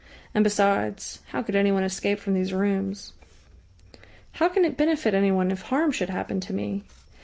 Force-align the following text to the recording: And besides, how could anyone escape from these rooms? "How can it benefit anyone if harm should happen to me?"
And 0.33 0.43
besides, 0.43 1.21
how 1.27 1.43
could 1.43 1.55
anyone 1.55 1.83
escape 1.83 2.17
from 2.17 2.33
these 2.33 2.53
rooms? 2.53 3.13
"How 4.31 4.49
can 4.49 4.65
it 4.65 4.75
benefit 4.75 5.13
anyone 5.13 5.51
if 5.51 5.61
harm 5.61 5.91
should 5.91 6.09
happen 6.09 6.39
to 6.39 6.53
me?" 6.55 6.85